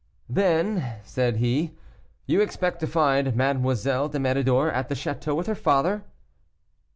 [0.27, 1.77] "Then," said he,
[2.25, 6.03] "you expect to find Mademoiselle de Méridor at the château with her father?"